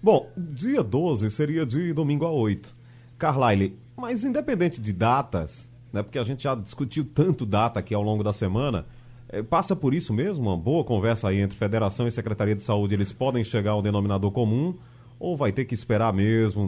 [0.04, 2.79] Bom, dia 12 seria de domingo a 8.
[3.20, 8.02] Carlyle, mas independente de datas, né, porque a gente já discutiu tanto data aqui ao
[8.02, 8.86] longo da semana,
[9.28, 12.96] é, passa por isso mesmo, uma boa conversa aí entre Federação e Secretaria de Saúde,
[12.96, 14.74] eles podem chegar ao denominador comum,
[15.20, 16.66] ou vai ter que esperar mesmo,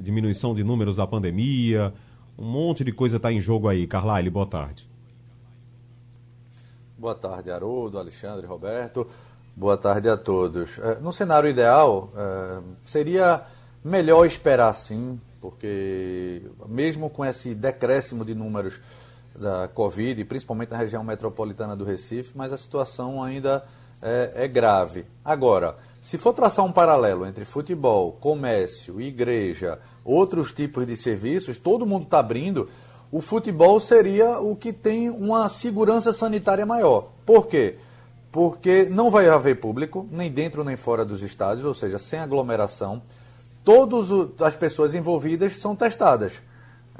[0.00, 1.92] diminuição de números da pandemia,
[2.38, 3.84] um monte de coisa está em jogo aí.
[3.84, 4.88] Carlyle, boa tarde.
[6.96, 9.06] Boa tarde, Haroldo, Alexandre, Roberto.
[9.56, 10.78] Boa tarde a todos.
[10.78, 13.42] É, no cenário ideal, é, seria
[13.84, 18.80] melhor esperar sim, porque mesmo com esse decréscimo de números
[19.34, 23.64] da Covid, principalmente na região metropolitana do Recife, mas a situação ainda
[24.02, 25.06] é, é grave.
[25.24, 31.86] Agora, se for traçar um paralelo entre futebol, comércio, igreja, outros tipos de serviços, todo
[31.86, 32.68] mundo está abrindo,
[33.10, 37.12] o futebol seria o que tem uma segurança sanitária maior.
[37.24, 37.76] Por quê?
[38.30, 43.02] porque não vai haver público, nem dentro nem fora dos estádios, ou seja, sem aglomeração.
[43.68, 44.08] Todas
[44.40, 46.40] as pessoas envolvidas são testadas.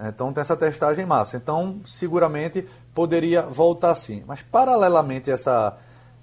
[0.06, 1.38] Então tem essa testagem em massa.
[1.38, 4.22] Então, seguramente poderia voltar sim.
[4.26, 5.78] Mas, paralelamente a essa,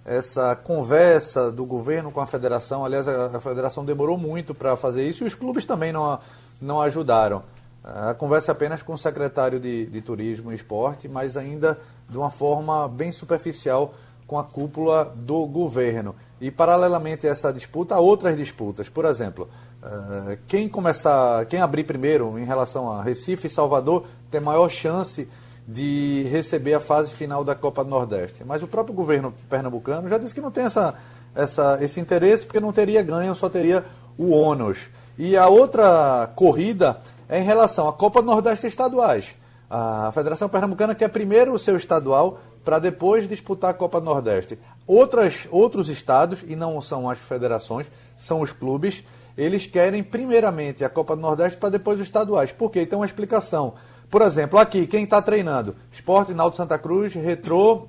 [0.06, 5.10] essa conversa do governo com a federação, aliás, a, a federação demorou muito para fazer
[5.10, 6.20] isso e os clubes também não,
[6.62, 7.42] não ajudaram.
[7.84, 12.20] A conversa é apenas com o secretário de, de Turismo e Esporte, mas ainda de
[12.20, 13.96] uma forma bem superficial
[14.28, 16.16] com a cúpula do governo.
[16.40, 18.90] E, paralelamente a essa disputa, há outras disputas.
[18.90, 19.50] Por exemplo,
[19.86, 25.28] eh, quem começar, quem abrir primeiro em relação a Recife e Salvador tem maior chance
[25.68, 28.44] de receber a fase final da Copa do Nordeste.
[28.44, 30.96] Mas o próprio governo pernambucano já disse que não tem essa,
[31.36, 33.86] essa, esse interesse porque não teria ganho, só teria
[34.18, 34.90] o ônus.
[35.18, 39.36] E a outra corrida é em relação à Copa do Nordeste estaduais.
[39.70, 44.58] A Federação Pernambucana quer primeiro o seu estadual para depois disputar a Copa do Nordeste.
[44.88, 49.04] Outras, outros estados, e não são as federações, são os clubes,
[49.38, 52.52] eles querem primeiramente a Copa do Nordeste para depois os estaduais.
[52.52, 52.86] Por quê?
[52.86, 53.74] Tem uma explicação.
[54.10, 55.76] Por exemplo, aqui, quem está treinando?
[55.92, 57.88] Esporte, Naldo Santa Cruz, Retrô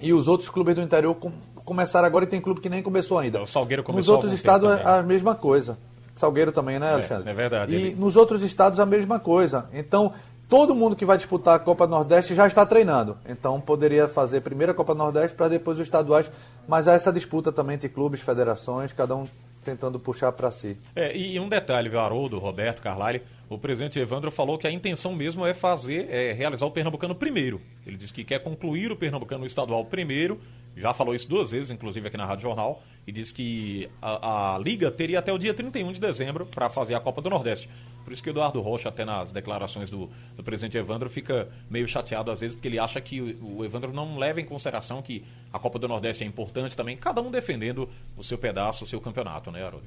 [0.00, 1.32] e os outros clubes do interior com,
[1.64, 3.42] começaram agora e tem clube que nem começou ainda.
[3.42, 5.76] O Salgueiro começou Nos outros estados é a mesma coisa.
[6.14, 7.28] Salgueiro também, né, Alexandre?
[7.28, 7.74] É, é verdade.
[7.74, 7.94] E ele...
[7.94, 9.68] nos outros estados a mesma coisa.
[9.72, 10.12] Então,
[10.48, 13.16] todo mundo que vai disputar a Copa Nordeste já está treinando.
[13.26, 16.30] Então poderia fazer primeiro a Copa Nordeste para depois os estaduais.
[16.66, 19.26] Mas há essa disputa também entre clubes, federações, cada um
[19.64, 20.76] tentando puxar para si.
[20.94, 25.12] É, e um detalhe, viu, Haroldo, Roberto, Carlyle, o presidente Evandro falou que a intenção
[25.12, 27.60] mesmo é fazer, é realizar o Pernambucano primeiro.
[27.86, 30.40] Ele disse que quer concluir o Pernambucano estadual primeiro,
[30.76, 34.58] já falou isso duas vezes, inclusive aqui na Rádio Jornal, e disse que a, a
[34.58, 37.68] Liga teria até o dia 31 de dezembro para fazer a Copa do Nordeste.
[38.04, 41.86] Por isso que o Eduardo Rocha, até nas declarações do, do presidente Evandro, fica meio
[41.86, 45.24] chateado às vezes, porque ele acha que o, o, Evandro não leva em consideração que
[45.52, 49.00] a Copa do Nordeste é importante também, cada um defendendo o seu pedaço, o seu
[49.00, 49.86] campeonato, né, Haroldo?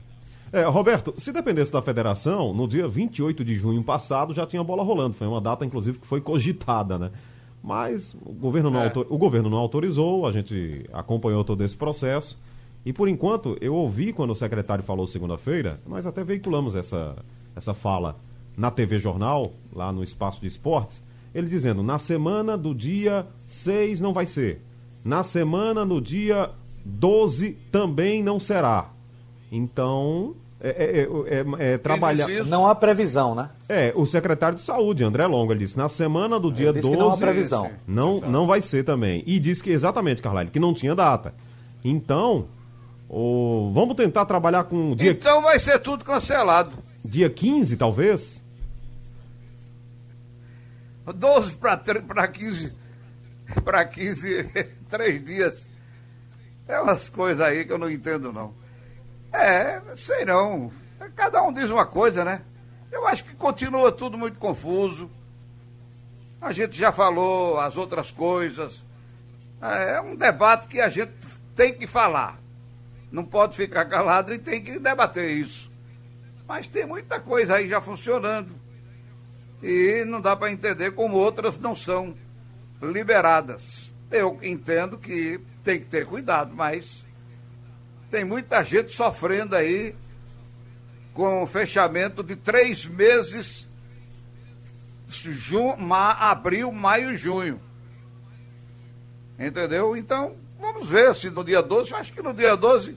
[0.52, 4.84] É, Roberto, se dependesse da federação, no dia 28 de junho passado já tinha bola
[4.84, 5.16] rolando.
[5.16, 7.12] Foi uma data, inclusive, que foi cogitada, né?
[7.64, 8.86] Mas o governo não, é.
[8.86, 9.08] autor...
[9.10, 12.38] o governo não autorizou, a gente acompanhou todo esse processo.
[12.86, 17.16] E por enquanto, eu ouvi quando o secretário falou segunda-feira, nós até veiculamos essa,
[17.56, 18.18] essa fala
[18.56, 21.02] na TV Jornal, lá no espaço de esportes,
[21.34, 24.62] ele dizendo: na semana do dia 6 não vai ser.
[25.04, 26.50] Na semana no dia
[26.86, 28.90] 12 também não será.
[29.52, 32.28] Então, é, é, é, é, é trabalhar.
[32.46, 33.50] Não há previsão, né?
[33.68, 36.98] É, o secretário de saúde, André Longo, ele disse: na semana do dia 12.
[36.98, 37.70] não há previsão.
[37.88, 39.24] Não, não vai ser também.
[39.28, 41.34] E disse que, exatamente, Carlyle, que não tinha data.
[41.84, 42.46] Então,
[43.10, 43.72] o...
[43.74, 44.96] vamos tentar trabalhar com.
[44.96, 45.12] Dia...
[45.12, 46.72] Então vai ser tudo cancelado.
[47.04, 48.42] Dia 15, talvez?
[51.06, 52.74] 12 para 15.
[53.64, 54.44] Para 15,
[54.90, 55.70] três dias.
[56.68, 58.54] É umas coisas aí que eu não entendo, não.
[59.32, 60.72] É, sei não.
[61.16, 62.42] Cada um diz uma coisa, né?
[62.92, 65.10] Eu acho que continua tudo muito confuso.
[66.40, 68.86] A gente já falou as outras coisas.
[69.62, 71.12] É um debate que a gente
[71.56, 72.40] tem que falar.
[73.12, 75.73] Não pode ficar calado e tem que debater isso.
[76.54, 78.54] Mas tem muita coisa aí já funcionando.
[79.64, 82.16] E não dá para entender como outras não são
[82.80, 83.92] liberadas.
[84.12, 87.08] Eu entendo que tem que ter cuidado, mas
[88.12, 89.96] tem muita gente sofrendo aí
[91.12, 93.68] com o fechamento de três meses,
[95.08, 97.60] junho, abril, maio e junho.
[99.40, 99.98] Entendeu?
[99.98, 102.96] Então, vamos ver se no dia 12, eu acho que no dia 12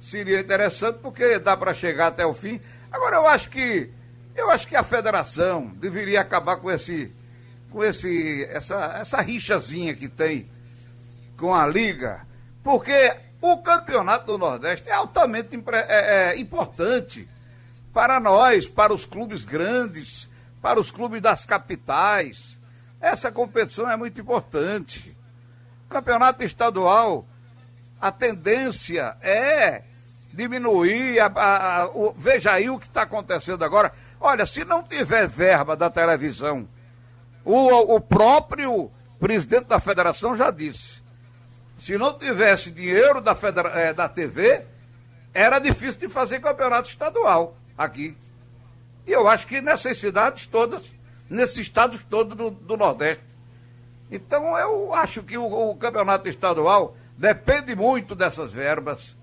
[0.00, 2.60] seria interessante, porque dá para chegar até o fim.
[2.90, 3.90] Agora, eu acho que
[4.34, 7.12] eu acho que a federação deveria acabar com esse
[7.70, 10.50] com esse essa essa rixazinha que tem
[11.36, 12.26] com a liga,
[12.62, 17.28] porque o campeonato do Nordeste é altamente é, é, importante
[17.92, 20.28] para nós, para os clubes grandes,
[20.60, 22.58] para os clubes das capitais.
[23.00, 25.16] Essa competição é muito importante.
[25.86, 27.26] O campeonato estadual,
[28.00, 29.82] a tendência é
[30.38, 31.18] diminuir.
[31.18, 33.92] A, a, a, o, veja aí o que está acontecendo agora.
[34.20, 36.68] Olha, se não tiver verba da televisão,
[37.44, 41.02] o, o próprio presidente da federação já disse.
[41.76, 44.64] Se não tivesse dinheiro da, federa, é, da TV,
[45.34, 48.16] era difícil de fazer campeonato estadual aqui.
[49.06, 50.92] E eu acho que nessas cidades todas,
[51.28, 53.24] nesses estados todos do, do Nordeste.
[54.10, 59.17] Então eu acho que o, o campeonato estadual depende muito dessas verbas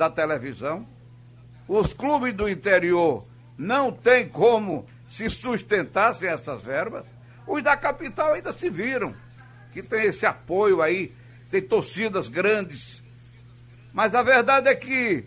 [0.00, 0.86] da televisão.
[1.68, 3.22] Os clubes do interior
[3.56, 7.04] não têm como se sustentar sem essas verbas.
[7.46, 9.14] Os da capital ainda se viram,
[9.72, 11.14] que tem esse apoio aí,
[11.50, 13.02] tem torcidas grandes.
[13.92, 15.26] Mas a verdade é que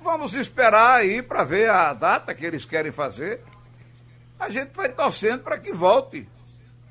[0.00, 3.42] vamos esperar aí para ver a data que eles querem fazer.
[4.38, 6.28] A gente vai torcendo para que volte.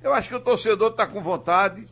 [0.04, 1.88] Eu acho que o torcedor está com vontade.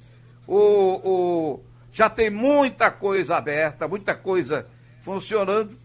[0.46, 4.68] O, o, já tem muita coisa aberta, muita coisa
[5.06, 5.78] funcionando.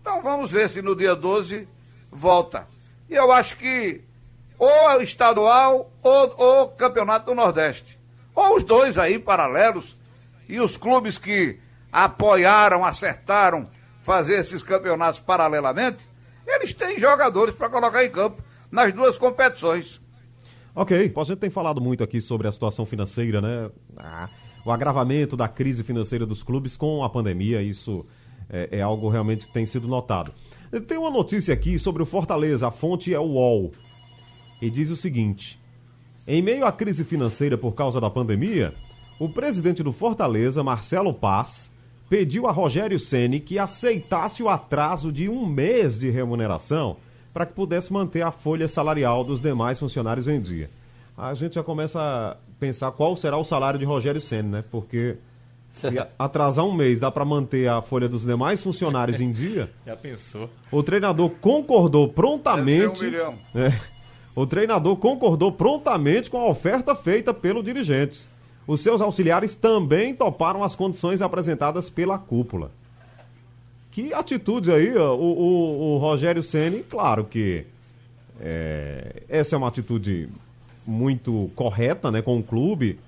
[0.00, 1.66] Então vamos ver se no dia 12
[2.10, 2.68] volta.
[3.10, 4.00] E eu acho que
[4.56, 7.98] ou estadual ou o campeonato do Nordeste.
[8.32, 9.96] Ou os dois aí paralelos.
[10.48, 11.58] E os clubes que
[11.90, 13.68] apoiaram, acertaram
[14.02, 16.06] fazer esses campeonatos paralelamente,
[16.46, 20.00] eles têm jogadores para colocar em campo nas duas competições.
[20.74, 23.70] Ok, a gente tem falado muito aqui sobre a situação financeira, né?
[23.96, 24.28] Ah,
[24.66, 28.04] o agravamento da crise financeira dos clubes com a pandemia, isso
[28.50, 30.32] é, é, algo realmente que tem sido notado.
[30.86, 33.72] Tem uma notícia aqui sobre o Fortaleza, a fonte é o UOL.
[34.60, 35.60] E diz o seguinte:
[36.26, 38.74] em meio à crise financeira por causa da pandemia,
[39.18, 41.70] o presidente do Fortaleza, Marcelo Paz,
[42.08, 46.96] pediu a Rogério Ceni que aceitasse o atraso de um mês de remuneração
[47.32, 50.70] para que pudesse manter a folha salarial dos demais funcionários em dia.
[51.16, 54.64] A gente já começa a pensar qual será o salário de Rogério Ceni, né?
[54.70, 55.16] Porque
[55.74, 55.86] se
[56.18, 59.70] atrasar um mês dá para manter a folha dos demais funcionários em dia.
[59.84, 60.48] Já pensou?
[60.70, 63.02] O treinador concordou prontamente.
[63.02, 63.34] Um milhão.
[63.54, 63.72] É,
[64.34, 68.24] o treinador concordou prontamente com a oferta feita pelo dirigente.
[68.66, 72.70] Os seus auxiliares também toparam as condições apresentadas pela cúpula.
[73.90, 77.66] Que atitude aí, o, o, o Rogério Ceni, claro que
[78.40, 80.28] é, essa é uma atitude
[80.86, 82.98] muito correta, né, com o clube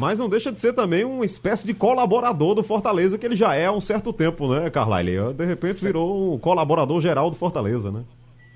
[0.00, 3.54] mas não deixa de ser também uma espécie de colaborador do Fortaleza, que ele já
[3.54, 5.34] é há um certo tempo, né, Carlyle?
[5.34, 8.02] De repente virou um colaborador geral do Fortaleza, né?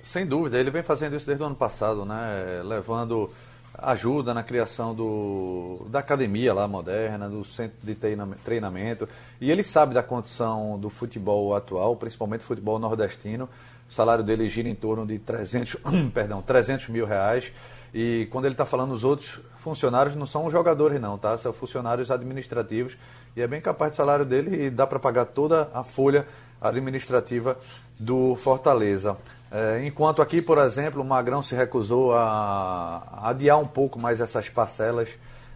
[0.02, 2.62] Sem dúvida, ele vem fazendo isso desde o ano passado, né?
[2.64, 3.30] Levando
[3.76, 7.94] ajuda na criação do, da academia lá moderna, do centro de
[8.42, 9.06] treinamento.
[9.38, 13.50] E ele sabe da condição do futebol atual, principalmente o futebol nordestino.
[13.90, 15.76] O salário dele gira em torno de 300,
[16.14, 17.52] perdão, 300 mil reais.
[17.94, 21.38] E quando ele está falando os outros funcionários, não são os jogadores não, tá?
[21.38, 22.96] São funcionários administrativos.
[23.36, 26.26] E é bem capaz do salário dele e dá para pagar toda a folha
[26.60, 27.56] administrativa
[27.98, 29.16] do Fortaleza.
[29.50, 34.48] É, enquanto aqui, por exemplo, o Magrão se recusou a, adiar um pouco mais essas
[34.48, 35.08] parcelas.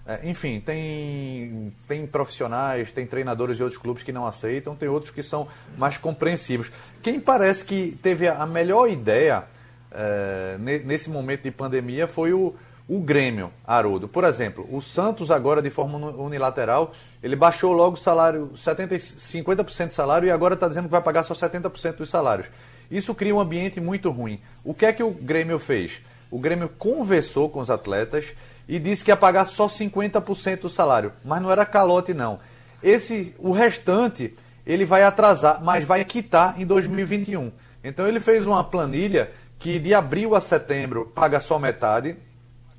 [0.07, 5.11] É, enfim, tem, tem profissionais, tem treinadores de outros clubes que não aceitam, tem outros
[5.11, 6.71] que são mais compreensivos.
[7.03, 9.45] Quem parece que teve a melhor ideia
[9.91, 12.55] é, nesse momento de pandemia foi o,
[12.89, 14.09] o Grêmio, Haroldo.
[14.09, 19.89] Por exemplo, o Santos agora de forma unilateral, ele baixou logo o salário, 70, 50%
[19.89, 22.49] de salário e agora está dizendo que vai pagar só 70% dos salários.
[22.91, 24.41] Isso cria um ambiente muito ruim.
[24.65, 26.01] O que é que o Grêmio fez?
[26.31, 28.33] O Grêmio conversou com os atletas
[28.67, 32.39] e disse que ia pagar só 50% do salário, mas não era calote não.
[32.83, 34.35] Esse, o restante,
[34.67, 37.51] ele vai atrasar, mas vai quitar em 2021.
[37.83, 42.17] Então ele fez uma planilha que de abril a setembro paga só metade,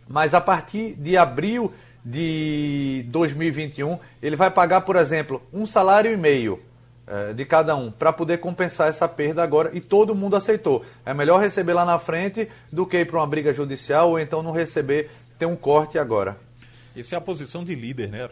[0.08, 1.74] mas a partir de abril
[2.04, 6.60] de 2021, ele vai pagar, por exemplo, um salário e meio
[7.06, 10.86] eh, de cada um para poder compensar essa perda agora e todo mundo aceitou.
[11.06, 14.42] É melhor receber lá na frente do que ir para uma briga judicial ou então
[14.42, 16.38] não receber, ter um corte agora.
[16.96, 18.30] Essa é a posição de líder, né?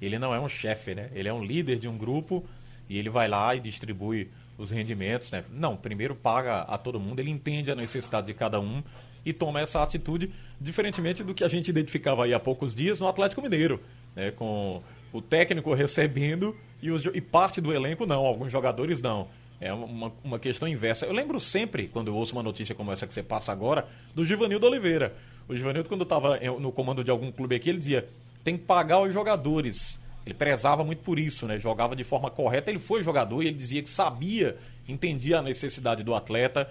[0.00, 1.10] Ele não é um chefe, né?
[1.14, 2.44] Ele é um líder de um grupo
[2.88, 4.30] e ele vai lá e distribui
[4.62, 5.44] os rendimentos, né?
[5.50, 8.82] Não, primeiro paga a todo mundo, ele entende a necessidade de cada um
[9.24, 13.06] e toma essa atitude, diferentemente do que a gente identificava aí há poucos dias no
[13.06, 13.80] Atlético Mineiro,
[14.16, 14.30] né?
[14.32, 14.82] com
[15.12, 19.28] o técnico recebendo e, os, e parte do elenco não, alguns jogadores não.
[19.60, 21.06] É uma, uma questão inversa.
[21.06, 24.24] Eu lembro sempre, quando eu ouço uma notícia como essa que você passa agora, do
[24.24, 25.14] Givanildo Oliveira.
[25.48, 28.08] O Givanildo, quando estava no comando de algum clube aqui, ele dizia:
[28.42, 30.00] tem que pagar os jogadores.
[30.24, 31.58] Ele prezava muito por isso, né?
[31.58, 32.70] Jogava de forma correta.
[32.70, 34.56] Ele foi jogador e ele dizia que sabia,
[34.88, 36.70] entendia a necessidade do atleta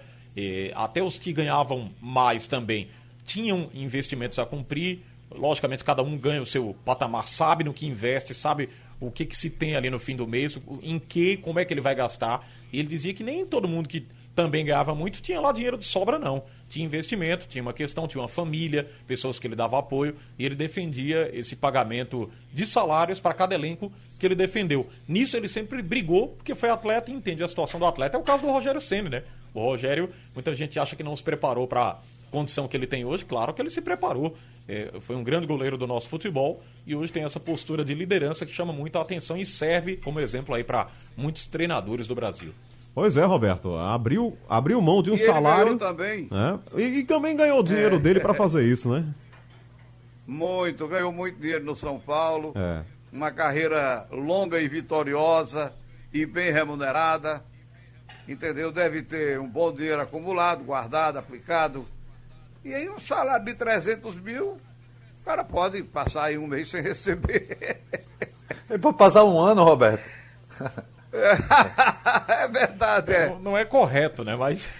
[0.74, 2.88] até os que ganhavam mais também
[3.24, 5.00] tinham investimentos a cumprir.
[5.30, 8.68] Logicamente, cada um ganha o seu patamar, sabe no que investe, sabe
[9.00, 11.72] o que, que se tem ali no fim do mês, em que, como é que
[11.72, 12.46] ele vai gastar.
[12.72, 15.84] E ele dizia que nem todo mundo que também ganhava muito tinha lá dinheiro de
[15.84, 16.42] sobra, não.
[16.72, 20.54] Tinha investimento, tinha uma questão, tinha uma família, pessoas que ele dava apoio, e ele
[20.54, 24.88] defendia esse pagamento de salários para cada elenco que ele defendeu.
[25.06, 28.16] Nisso ele sempre brigou, porque foi atleta e entende a situação do atleta.
[28.16, 29.22] É o caso do Rogério Senna, né?
[29.52, 31.98] O Rogério, muita gente acha que não se preparou para a
[32.30, 33.26] condição que ele tem hoje.
[33.26, 34.34] Claro que ele se preparou.
[34.66, 38.46] É, foi um grande goleiro do nosso futebol e hoje tem essa postura de liderança
[38.46, 42.54] que chama muito a atenção e serve como exemplo aí para muitos treinadores do Brasil.
[42.94, 43.76] Pois é, Roberto.
[43.76, 45.78] Abriu, abriu mão de um e salário.
[45.78, 46.28] também.
[46.30, 46.58] Né?
[46.76, 49.06] E, e, também ganhou o dinheiro é, dele para fazer isso, né?
[50.26, 52.52] Muito, ganhou muito dinheiro no São Paulo.
[52.54, 52.82] É.
[53.12, 55.72] Uma carreira longa e vitoriosa
[56.12, 57.42] e bem remunerada
[58.28, 58.72] entendeu?
[58.72, 61.86] Deve ter um bom dinheiro acumulado, guardado, aplicado.
[62.64, 64.52] E aí um salário de 300 mil,
[65.20, 67.80] o cara pode passar aí um mês sem receber.
[68.70, 70.02] Ele pode passar um ano, Roberto.
[72.28, 73.28] é verdade, é.
[73.28, 74.34] Não, não é correto, né?
[74.34, 74.70] Mas.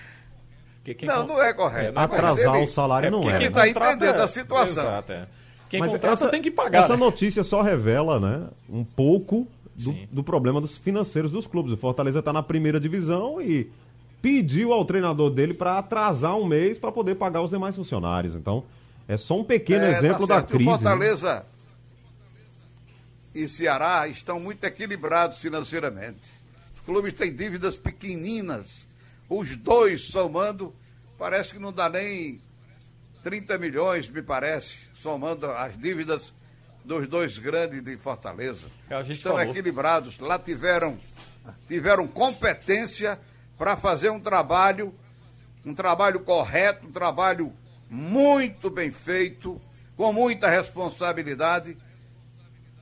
[0.83, 1.99] Que, que, não, não é correto.
[1.99, 3.39] É, Atrasar ele, o salário é não é.
[3.39, 4.83] Quem está entendendo a situação.
[4.83, 5.27] Exato, é.
[5.69, 6.85] Quem Mas contrata essa, tem que pagar.
[6.85, 6.99] Essa né?
[6.99, 11.73] notícia só revela, né, um pouco do, do, problema dos financeiros dos clubes.
[11.73, 13.71] O Fortaleza está na primeira divisão e
[14.21, 18.35] pediu ao treinador dele para atrasar um mês para poder pagar os demais funcionários.
[18.35, 18.65] Então,
[19.09, 20.65] é só um pequeno é, tá exemplo tá da crise.
[20.65, 20.79] O né?
[20.79, 21.43] Fortaleza né?
[23.35, 26.31] E Ceará estão muito equilibrados financeiramente.
[26.75, 28.87] Os clubes têm dívidas pequeninas.
[29.29, 30.75] Os dois somando,
[31.19, 32.41] parece que não dá nem
[33.23, 36.35] 30 milhões, me parece, somando as dívidas
[36.85, 38.67] dos dois grandes de Fortaleza.
[39.09, 39.51] Estão falou.
[39.51, 40.19] equilibrados.
[40.19, 40.99] Lá tiveram,
[41.69, 43.19] tiveram competência
[43.57, 44.95] para fazer um trabalho,
[45.65, 47.53] um trabalho correto, um trabalho
[47.89, 49.61] muito bem feito,
[49.97, 51.77] com muita responsabilidade,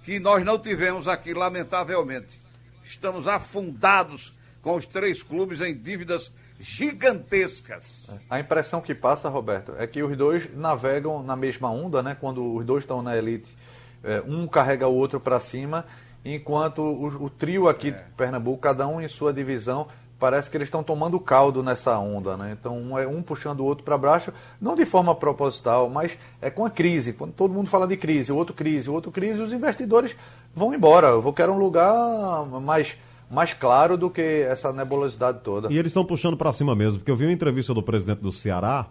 [0.02, 2.40] que nós não tivemos aqui, lamentavelmente.
[2.84, 4.32] Estamos afundados
[4.62, 8.10] com os três clubes em dívidas gigantescas.
[8.28, 12.16] A impressão que passa, Roberto, é que os dois navegam na mesma onda, né?
[12.18, 13.54] Quando os dois estão na elite
[14.04, 15.86] é, um carrega o outro para cima,
[16.24, 17.90] enquanto o, o trio aqui é.
[17.92, 19.88] de Pernambuco, cada um em sua divisão,
[20.20, 22.56] parece que eles estão tomando caldo nessa onda, né?
[22.58, 26.50] Então um é um puxando o outro para baixo, não de forma proposital, mas é
[26.50, 27.14] com a crise.
[27.14, 30.14] Quando todo mundo fala de crise, o outro crise, o outro crise, os investidores
[30.54, 31.08] vão embora.
[31.08, 32.96] Eu vou querer um lugar mais
[33.30, 35.72] mais claro do que essa nebulosidade toda.
[35.72, 38.32] E eles estão puxando para cima mesmo, porque eu vi uma entrevista do presidente do
[38.32, 38.88] Ceará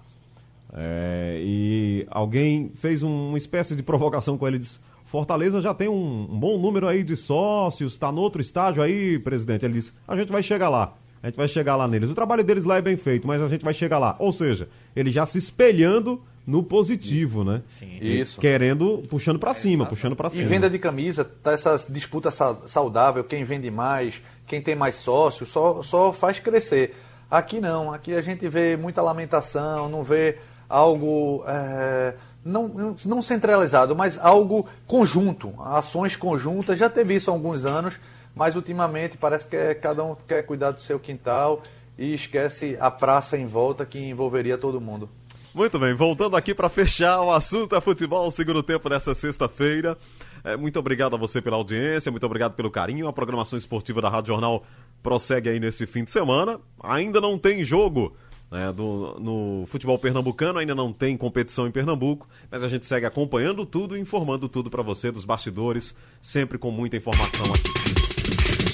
[0.73, 6.27] é, e alguém fez uma espécie de provocação com ele, disse, Fortaleza já tem um,
[6.31, 9.65] um bom número aí de sócios, está no outro estágio aí, presidente.
[9.65, 10.93] Ele disse: a gente vai chegar lá.
[11.21, 12.09] A gente vai chegar lá neles.
[12.09, 14.15] O trabalho deles lá é bem feito, mas a gente vai chegar lá.
[14.19, 17.61] Ou seja, ele já se espelhando no positivo, né?
[17.67, 17.97] Sim.
[18.01, 18.39] Isso.
[18.39, 20.41] Querendo, puxando para cima, puxando para cima.
[20.41, 25.49] E venda de camisa, tá essa disputa saudável, quem vende mais, quem tem mais sócios,
[25.49, 26.95] só, só faz crescer.
[27.29, 31.43] Aqui não, aqui a gente vê muita lamentação, não vê algo.
[31.47, 32.13] É
[32.43, 36.77] não, não centralizado, mas algo conjunto, ações conjuntas.
[36.77, 37.99] Já teve isso há alguns anos,
[38.35, 41.61] mas ultimamente parece que é, cada um quer cuidar do seu quintal
[41.97, 45.09] e esquece a praça em volta que envolveria todo mundo.
[45.53, 49.97] Muito bem, voltando aqui para fechar o assunto é futebol, segundo tempo dessa sexta-feira.
[50.43, 53.07] É, muito obrigado a você pela audiência, muito obrigado pelo carinho.
[53.07, 54.63] A programação esportiva da Rádio Jornal
[55.01, 56.59] prossegue aí nesse fim de semana.
[56.81, 58.15] Ainda não tem jogo
[58.51, 60.59] né, do, no futebol pernambucano.
[60.59, 64.69] Ainda não tem competição em Pernambuco, mas a gente segue acompanhando tudo e informando tudo
[64.69, 68.08] para você dos bastidores, sempre com muita informação aqui.